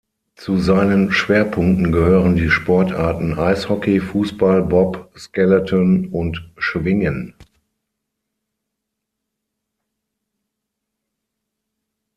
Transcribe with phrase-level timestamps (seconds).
[0.35, 7.35] Zu seinen Schwerpunkten gehören die Sportarten Eishockey, Fussball, Bob, Skeleton und Schwingen.